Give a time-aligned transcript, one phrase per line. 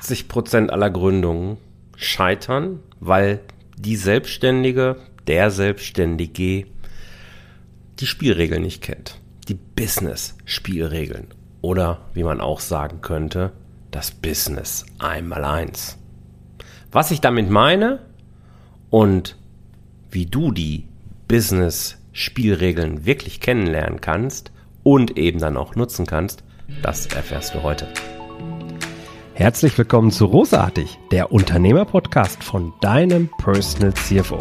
[0.00, 1.58] 80% aller Gründungen
[1.96, 3.40] scheitern, weil
[3.78, 6.66] die Selbstständige, der Selbstständige
[7.98, 9.20] die Spielregeln nicht kennt.
[9.48, 11.28] Die Business-Spielregeln.
[11.62, 13.52] Oder wie man auch sagen könnte,
[13.90, 15.98] das Business einmal eins.
[16.92, 18.00] Was ich damit meine
[18.90, 19.36] und
[20.10, 20.88] wie du die
[21.28, 24.52] Business-Spielregeln wirklich kennenlernen kannst
[24.82, 26.44] und eben dann auch nutzen kannst,
[26.82, 27.88] das erfährst du heute.
[29.38, 34.38] Herzlich willkommen zu Rosartig, der Unternehmer-Podcast von deinem Personal CFO.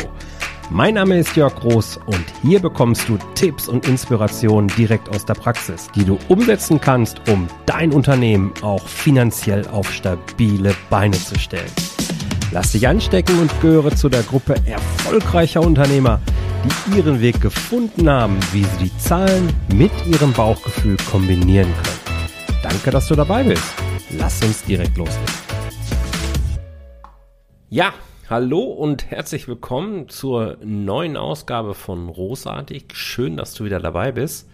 [0.70, 5.34] Mein Name ist Jörg Groß und hier bekommst du Tipps und Inspirationen direkt aus der
[5.34, 11.74] Praxis, die du umsetzen kannst, um dein Unternehmen auch finanziell auf stabile Beine zu stellen.
[12.54, 16.22] Lass dich anstecken und gehöre zu der Gruppe erfolgreicher Unternehmer,
[16.64, 22.62] die ihren Weg gefunden haben, wie sie die Zahlen mit ihrem Bauchgefühl kombinieren können.
[22.64, 25.34] Danke, dass du dabei bist lass uns direkt loslegen.
[27.70, 27.94] Ja,
[28.30, 32.86] hallo und herzlich willkommen zur neuen Ausgabe von Großartig.
[32.94, 34.50] Schön, dass du wieder dabei bist.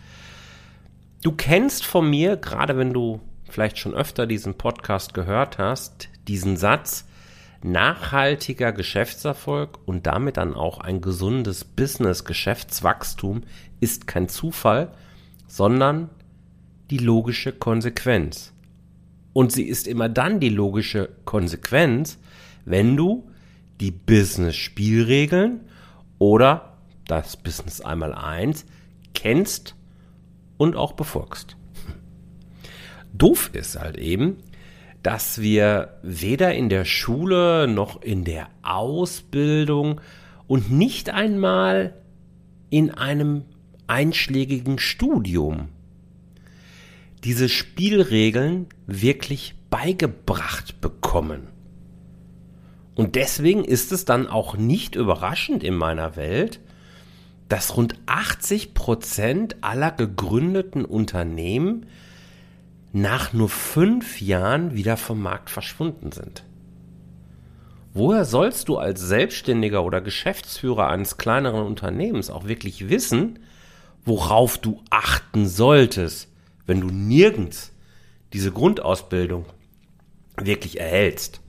[1.21, 6.57] Du kennst von mir, gerade wenn du vielleicht schon öfter diesen Podcast gehört hast, diesen
[6.57, 7.05] Satz,
[7.63, 13.43] nachhaltiger Geschäftserfolg und damit dann auch ein gesundes Business-Geschäftswachstum
[13.79, 14.91] ist kein Zufall,
[15.47, 16.09] sondern
[16.89, 18.51] die logische Konsequenz.
[19.33, 22.19] Und sie ist immer dann die logische Konsequenz,
[22.65, 23.29] wenn du
[23.79, 25.61] die Business-Spielregeln
[26.19, 28.65] oder das Business einmal eins
[29.13, 29.75] kennst
[30.57, 31.55] und auch befolgst.
[33.13, 34.37] Doof ist halt eben,
[35.03, 39.99] dass wir weder in der Schule noch in der Ausbildung
[40.47, 41.95] und nicht einmal
[42.69, 43.43] in einem
[43.87, 45.69] einschlägigen Studium
[47.23, 51.47] diese Spielregeln wirklich beigebracht bekommen.
[52.95, 56.59] Und deswegen ist es dann auch nicht überraschend in meiner Welt,
[57.47, 61.85] dass rund 80 Prozent aller gegründeten Unternehmen
[62.93, 66.43] nach nur fünf Jahren wieder vom Markt verschwunden sind.
[67.93, 73.39] Woher sollst du als Selbstständiger oder Geschäftsführer eines kleineren Unternehmens auch wirklich wissen,
[74.05, 76.30] worauf du achten solltest,
[76.65, 77.71] wenn du nirgends
[78.33, 79.45] diese Grundausbildung
[80.37, 81.41] wirklich erhältst.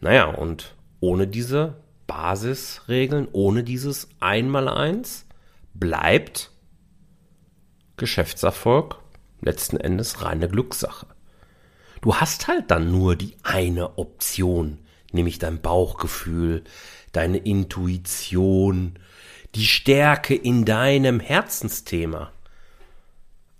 [0.00, 1.76] Naja, und ohne diese
[2.06, 5.26] Basisregeln, ohne dieses Einmaleins
[5.74, 6.50] bleibt
[7.96, 8.98] Geschäftserfolg
[9.40, 11.06] letzten Endes reine Glückssache.
[12.02, 14.78] Du hast halt dann nur die eine Option,
[15.12, 16.62] nämlich dein Bauchgefühl,
[17.12, 18.98] deine Intuition,
[19.54, 22.32] die Stärke in deinem Herzensthema.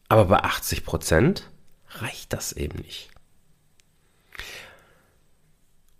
[0.08, 1.50] Aber bei 80 Prozent
[1.88, 3.10] reicht das eben nicht.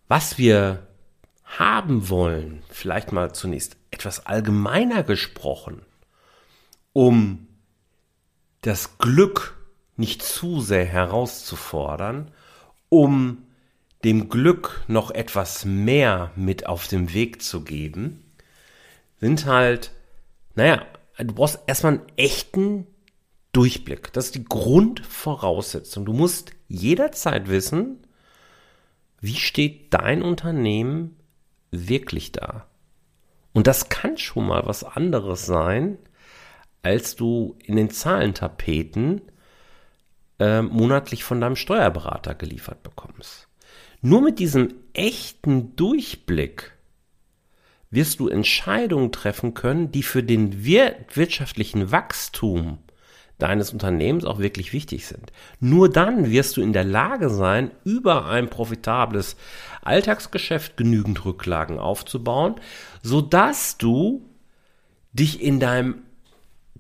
[0.09, 0.87] Was wir
[1.45, 5.83] haben wollen, vielleicht mal zunächst etwas allgemeiner gesprochen,
[6.93, 7.49] um
[8.61, 9.57] das Glück
[9.97, 12.31] nicht zu sehr herauszufordern,
[12.89, 13.47] um
[14.05, 18.23] dem Glück noch etwas mehr mit auf den Weg zu geben,
[19.21, 19.91] sind halt,
[20.55, 20.85] naja,
[21.19, 22.87] du brauchst erstmal einen echten
[23.57, 24.13] Durchblick.
[24.13, 26.05] Das ist die Grundvoraussetzung.
[26.05, 28.07] Du musst jederzeit wissen,
[29.23, 31.17] wie steht dein Unternehmen
[31.71, 32.67] wirklich da.
[33.55, 35.97] Und das kann schon mal was anderes sein,
[36.83, 39.23] als du in den Zahlentapeten
[40.39, 43.49] äh, monatlich von deinem Steuerberater geliefert bekommst.
[44.03, 46.77] Nur mit diesem echten Durchblick
[47.91, 52.81] wirst du Entscheidungen treffen können, die für den wir wirtschaftlichen Wachstum
[53.39, 55.33] deines Unternehmens auch wirklich wichtig sind.
[55.61, 59.37] Nur dann wirst du in der Lage sein, über ein profitables
[59.83, 62.55] Alltagsgeschäft genügend Rücklagen aufzubauen,
[63.03, 64.23] sodass du
[65.13, 66.03] dich in deinem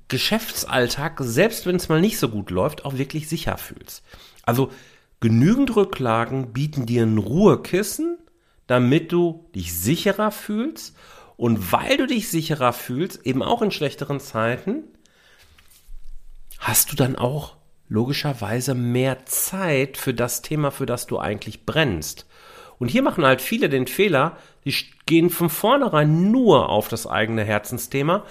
[0.08, 4.04] Geschäftsalltag, selbst wenn es mal nicht so gut läuft, auch wirklich sicher fühlst.
[4.42, 4.70] Also
[5.20, 8.18] genügend Rücklagen bieten dir ein Ruhekissen,
[8.66, 10.96] damit du dich sicherer fühlst
[11.36, 14.84] und weil du dich sicherer fühlst, eben auch in schlechteren Zeiten,
[16.58, 17.56] hast du dann auch
[17.88, 22.26] logischerweise mehr Zeit für das Thema, für das du eigentlich brennst.
[22.78, 24.74] Und hier machen halt viele den Fehler, die
[25.06, 28.24] gehen von vornherein nur auf das eigene Herzensthema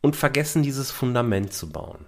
[0.00, 2.06] und vergessen dieses Fundament zu bauen.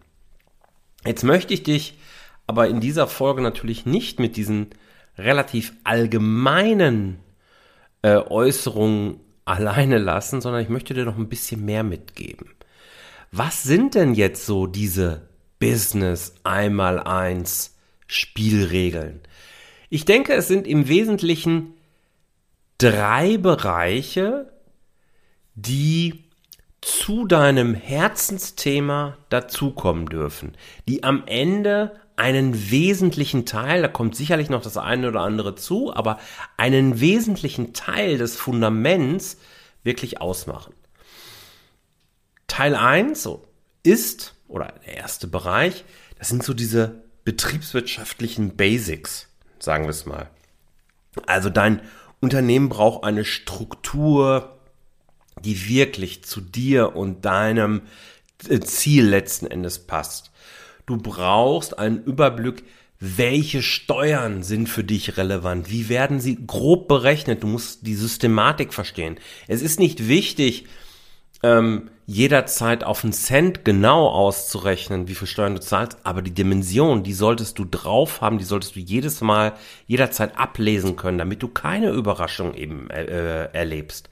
[1.05, 1.99] Jetzt möchte ich dich
[2.47, 4.71] aber in dieser Folge natürlich nicht mit diesen
[5.19, 7.21] relativ allgemeinen
[8.03, 12.51] äh, Äußerungen alleine lassen, sondern ich möchte dir noch ein bisschen mehr mitgeben.
[13.33, 17.76] Was sind denn jetzt so diese Business einmal eins
[18.06, 19.20] Spielregeln.
[19.88, 21.75] Ich denke, es sind im Wesentlichen
[22.79, 24.53] drei Bereiche,
[25.55, 26.25] die
[26.81, 30.56] zu deinem Herzensthema dazukommen dürfen,
[30.88, 35.93] die am Ende einen wesentlichen Teil, da kommt sicherlich noch das eine oder andere zu,
[35.94, 36.19] aber
[36.56, 39.38] einen wesentlichen Teil des Fundaments
[39.82, 40.75] wirklich ausmachen.
[42.47, 43.29] Teil 1
[43.82, 45.85] ist, oder der erste Bereich,
[46.19, 49.29] das sind so diese betriebswirtschaftlichen Basics,
[49.59, 50.31] sagen wir es mal.
[51.27, 51.81] Also dein
[52.21, 54.59] Unternehmen braucht eine Struktur,
[55.45, 57.83] die wirklich zu dir und deinem
[58.49, 60.31] äh, Ziel letzten Endes passt.
[60.87, 62.65] Du brauchst einen Überblick,
[62.99, 65.71] welche Steuern sind für dich relevant?
[65.71, 67.43] Wie werden sie grob berechnet?
[67.43, 69.19] Du musst die Systematik verstehen.
[69.49, 70.67] Es ist nicht wichtig,
[71.47, 77.03] ähm, jederzeit auf einen Cent genau auszurechnen, wie viel Steuern du zahlst, aber die Dimension,
[77.03, 79.55] die solltest du drauf haben, die solltest du jedes Mal,
[79.87, 84.09] jederzeit ablesen können, damit du keine Überraschung eben äh, äh, erlebst.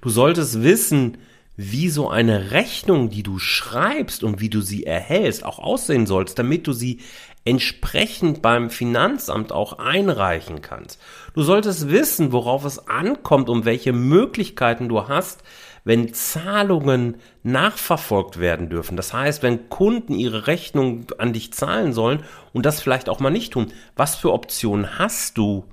[0.00, 1.18] Du solltest wissen,
[1.56, 6.38] wie so eine Rechnung, die du schreibst und wie du sie erhältst, auch aussehen sollst,
[6.38, 7.00] damit du sie
[7.44, 11.00] entsprechend beim Finanzamt auch einreichen kannst.
[11.34, 15.42] Du solltest wissen, worauf es ankommt, um welche Möglichkeiten du hast,
[15.84, 18.96] wenn Zahlungen nachverfolgt werden dürfen.
[18.96, 22.24] Das heißt, wenn Kunden ihre Rechnung an dich zahlen sollen
[22.54, 25.64] und das vielleicht auch mal nicht tun, was für Optionen hast du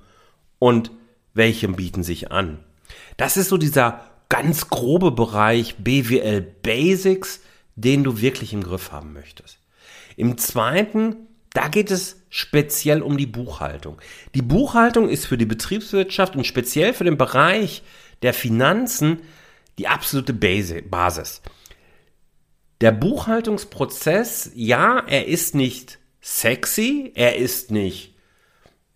[0.60, 0.92] und
[1.34, 2.60] welche bieten sich an?
[3.16, 7.42] Das ist so dieser ganz grobe Bereich BWL Basics,
[7.76, 9.60] den du wirklich im Griff haben möchtest.
[10.18, 13.98] Im zweiten, da geht es speziell um die Buchhaltung.
[14.36, 17.84] Die Buchhaltung ist für die Betriebswirtschaft und speziell für den Bereich
[18.22, 19.22] der Finanzen
[19.78, 21.42] die absolute Basis.
[22.80, 28.16] Der Buchhaltungsprozess, ja, er ist nicht sexy, er ist nicht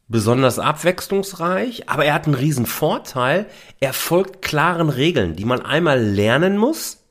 [0.07, 3.47] besonders abwechslungsreich, aber er hat einen riesen Vorteil.
[3.79, 7.03] Er folgt klaren Regeln, die man einmal lernen muss,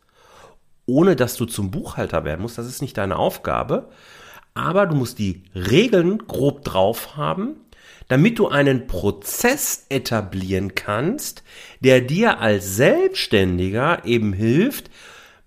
[0.86, 2.58] ohne dass du zum Buchhalter werden musst.
[2.58, 3.90] Das ist nicht deine Aufgabe.
[4.54, 7.56] Aber du musst die Regeln grob drauf haben
[8.08, 11.42] damit du einen Prozess etablieren kannst,
[11.80, 14.90] der dir als Selbstständiger eben hilft,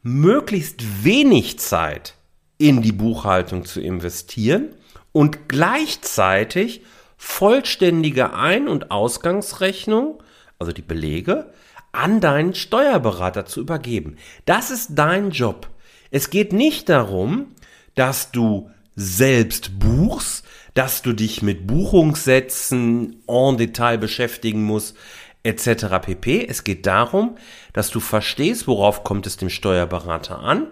[0.02, 2.16] möglichst wenig Zeit
[2.58, 4.70] in die Buchhaltung zu investieren
[5.12, 6.82] und gleichzeitig
[7.18, 10.24] vollständige Ein- und Ausgangsrechnung,
[10.60, 11.52] also die Belege,
[11.92, 14.18] an deinen Steuerberater zu übergeben.
[14.46, 15.68] Das ist dein Job.
[16.12, 17.56] Es geht nicht darum,
[17.96, 24.98] dass du selbst buchst, dass du dich mit Buchungssätzen en Detail beschäftigen musst,
[25.44, 25.86] etc.
[26.02, 26.46] pp.
[26.48, 27.38] Es geht darum,
[27.74, 30.68] dass du verstehst, worauf kommt es dem Steuerberater an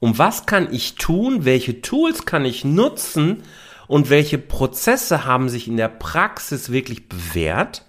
[0.00, 3.44] und was kann ich tun, welche Tools kann ich nutzen
[3.86, 7.84] und welche Prozesse haben sich in der Praxis wirklich bewährt,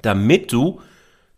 [0.00, 0.80] damit du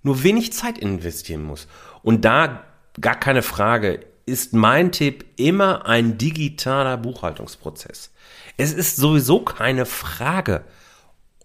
[0.03, 1.69] nur wenig Zeit investieren musst.
[2.03, 2.65] Und da
[3.01, 8.13] gar keine Frage, ist mein Tipp immer ein digitaler Buchhaltungsprozess.
[8.57, 10.65] Es ist sowieso keine Frage,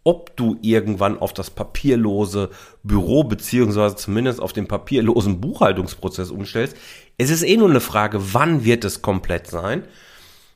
[0.03, 2.51] ob du irgendwann auf das papierlose
[2.83, 6.77] Büro beziehungsweise zumindest auf den papierlosen Buchhaltungsprozess umstellst.
[7.17, 9.83] Es ist eh nur eine Frage, wann wird es komplett sein?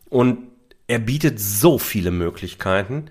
[0.09, 0.49] Und
[0.87, 3.09] er bietet so viele Möglichkeiten,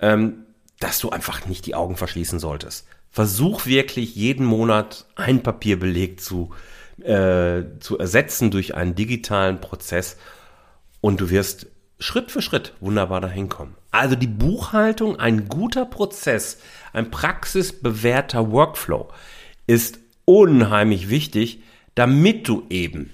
[0.00, 0.46] ähm,
[0.80, 2.86] dass du einfach nicht die Augen verschließen solltest.
[3.10, 10.16] Versuch wirklich jeden Monat ein Papierbeleg zu, äh, zu ersetzen durch einen digitalen Prozess
[11.00, 11.66] und du wirst
[11.98, 13.76] Schritt für Schritt wunderbar dahin kommen.
[13.90, 16.58] Also die Buchhaltung, ein guter Prozess,
[16.92, 19.08] ein praxisbewährter Workflow
[19.66, 21.62] ist unheimlich wichtig,
[21.94, 23.12] damit du eben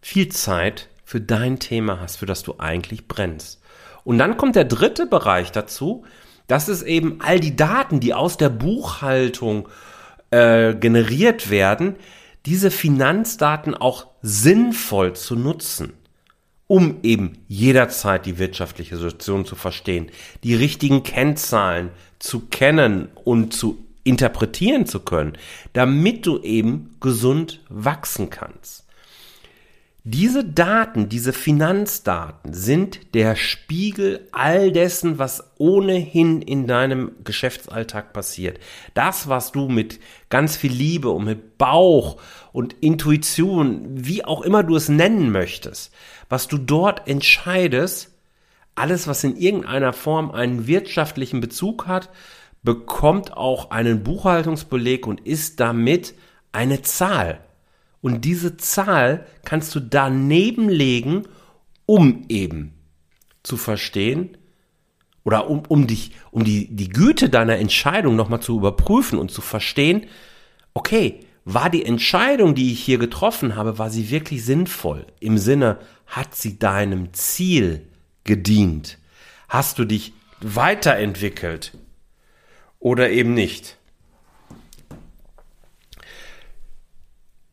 [0.00, 3.60] viel Zeit für dein Thema hast, für das du eigentlich brennst.
[4.02, 6.04] Und dann kommt der dritte Bereich dazu,
[6.46, 9.68] das ist eben all die Daten, die aus der Buchhaltung
[10.30, 11.96] äh, generiert werden,
[12.46, 15.92] diese Finanzdaten auch sinnvoll zu nutzen
[16.66, 20.10] um eben jederzeit die wirtschaftliche Situation zu verstehen,
[20.42, 25.36] die richtigen Kennzahlen zu kennen und zu interpretieren zu können,
[25.72, 28.85] damit du eben gesund wachsen kannst.
[30.08, 38.60] Diese Daten, diese Finanzdaten sind der Spiegel all dessen, was ohnehin in deinem Geschäftsalltag passiert.
[38.94, 39.98] Das, was du mit
[40.28, 42.20] ganz viel Liebe und mit Bauch
[42.52, 45.92] und Intuition, wie auch immer du es nennen möchtest,
[46.28, 48.14] was du dort entscheidest,
[48.76, 52.10] alles, was in irgendeiner Form einen wirtschaftlichen Bezug hat,
[52.62, 56.14] bekommt auch einen Buchhaltungsbeleg und ist damit
[56.52, 57.40] eine Zahl.
[58.00, 61.24] Und diese Zahl kannst du daneben legen,
[61.86, 62.74] um eben
[63.42, 64.36] zu verstehen,
[65.26, 69.40] oder um, um dich, um die, die Güte deiner Entscheidung nochmal zu überprüfen und zu
[69.40, 70.06] verstehen,
[70.72, 75.04] okay, war die Entscheidung, die ich hier getroffen habe, war sie wirklich sinnvoll?
[75.18, 77.88] Im Sinne, hat sie deinem Ziel
[78.22, 78.98] gedient?
[79.48, 81.72] Hast du dich weiterentwickelt
[82.78, 83.78] oder eben nicht?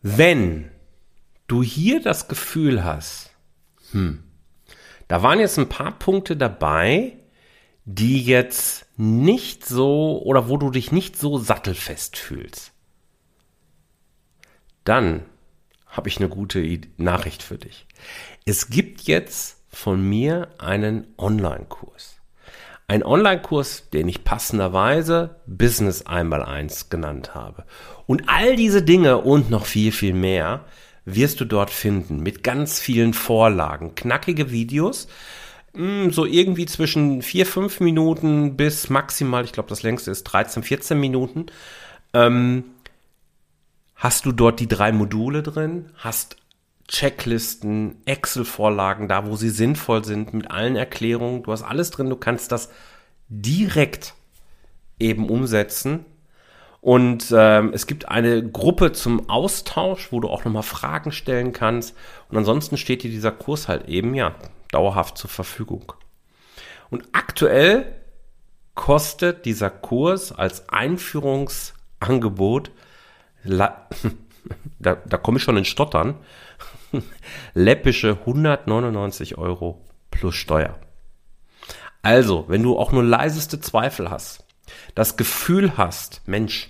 [0.05, 0.69] Wenn
[1.47, 3.31] du hier das Gefühl hast,
[3.91, 4.21] hm,
[5.07, 7.17] da waren jetzt ein paar Punkte dabei,
[7.85, 12.73] die jetzt nicht so oder wo du dich nicht so sattelfest fühlst,
[14.83, 15.23] dann
[15.85, 17.87] habe ich eine gute Nachricht für dich.
[18.45, 22.17] Es gibt jetzt von mir einen Online-Kurs.
[22.87, 27.65] Ein Online-Kurs, den ich passenderweise Business einmal eins genannt habe.
[28.05, 30.65] Und all diese Dinge und noch viel, viel mehr
[31.05, 35.07] wirst du dort finden mit ganz vielen Vorlagen, knackige Videos,
[35.75, 40.63] hm, so irgendwie zwischen vier, fünf Minuten bis maximal, ich glaube, das längste ist 13,
[40.63, 41.47] 14 Minuten.
[42.13, 42.65] Ähm,
[43.95, 46.37] hast du dort die drei Module drin, hast
[46.87, 51.43] Checklisten, Excel-Vorlagen, da wo sie sinnvoll sind, mit allen Erklärungen.
[51.43, 52.69] Du hast alles drin, du kannst das
[53.29, 54.13] direkt
[54.99, 56.05] eben umsetzen.
[56.81, 61.95] Und ähm, es gibt eine Gruppe zum Austausch, wo du auch nochmal Fragen stellen kannst.
[62.29, 64.35] Und ansonsten steht dir dieser Kurs halt eben, ja,
[64.71, 65.93] dauerhaft zur Verfügung.
[66.89, 67.95] Und aktuell
[68.75, 72.71] kostet dieser Kurs als Einführungsangebot,
[73.45, 73.87] da,
[74.79, 76.15] da komme ich schon in Stottern,
[77.53, 79.81] läppische 199 Euro
[80.11, 80.79] plus Steuer.
[82.01, 84.43] Also, wenn du auch nur leiseste Zweifel hast,
[84.95, 86.69] das Gefühl hast, Mensch,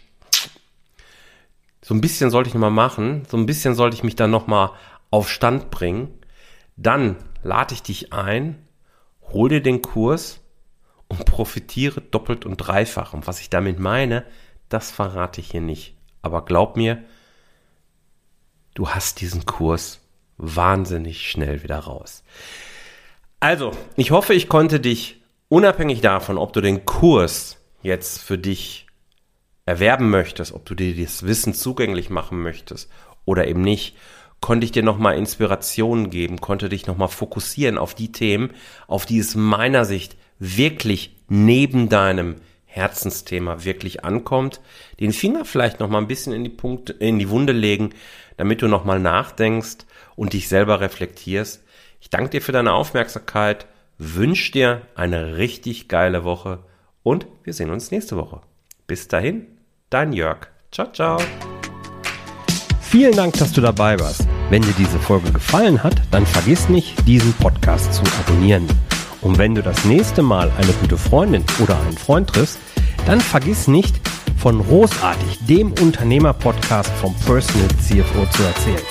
[1.82, 4.32] so ein bisschen sollte ich noch mal machen, so ein bisschen sollte ich mich dann
[4.32, 4.72] noch mal
[5.10, 6.10] auf Stand bringen,
[6.78, 8.68] dann lade ich dich ein,
[9.22, 10.40] hol dir den Kurs
[11.08, 13.14] und profitiere doppelt und dreifach.
[13.14, 14.26] Und was ich damit meine,
[14.70, 15.96] das verrate ich hier nicht.
[16.22, 17.04] Aber glaub mir,
[18.74, 20.00] du hast diesen Kurs
[20.44, 22.24] wahnsinnig schnell wieder raus.
[23.40, 28.88] Also, ich hoffe, ich konnte dich unabhängig davon, ob du den Kurs jetzt für dich
[29.66, 32.90] erwerben möchtest, ob du dir das Wissen zugänglich machen möchtest
[33.26, 33.96] oder eben nicht,
[34.42, 38.52] konnte ich dir nochmal Inspirationen geben, konnte dich nochmal fokussieren auf die Themen,
[38.88, 42.36] auf die es meiner Sicht wirklich neben deinem
[42.74, 44.60] Herzensthema wirklich ankommt,
[45.00, 47.92] den Finger vielleicht nochmal ein bisschen in die Punkte, in die Wunde legen,
[48.38, 51.64] damit du nochmal nachdenkst und dich selber reflektierst.
[52.02, 53.68] Ich danke dir für deine Aufmerksamkeit,
[54.00, 56.64] wünsche dir eine richtig geile Woche
[57.04, 58.42] und wir sehen uns nächste Woche.
[58.88, 59.46] Bis dahin,
[59.92, 60.48] dein Jörg.
[60.72, 61.20] Ciao, ciao.
[62.82, 64.28] Vielen Dank, dass du dabei warst.
[64.50, 68.68] Wenn dir diese Folge gefallen hat, dann vergiss nicht, diesen Podcast zu abonnieren.
[69.24, 72.60] Und wenn du das nächste Mal eine gute Freundin oder einen Freund triffst,
[73.06, 74.00] dann vergiss nicht,
[74.38, 78.86] von Großartig, dem Unternehmer-Podcast vom Personal CFO zu erzählen.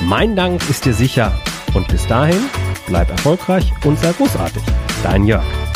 [0.00, 1.32] Mein Dank ist dir sicher
[1.74, 2.40] und bis dahin
[2.88, 4.62] bleib erfolgreich und sei großartig.
[5.04, 5.67] Dein Jörg.